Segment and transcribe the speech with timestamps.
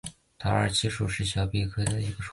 [0.39, 2.29] 桃儿七属是小檗科下的一个属。